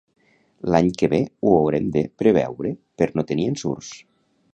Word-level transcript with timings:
L'any 0.75 0.87
que 1.01 1.09
ve 1.11 1.19
ho 1.49 1.53
haurem 1.57 1.91
de 1.97 2.03
preveure 2.21 2.73
per 3.03 3.09
no 3.21 3.25
tenir 3.33 3.47
ensurts 3.51 3.93